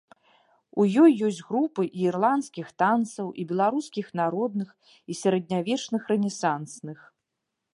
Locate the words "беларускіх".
3.51-4.07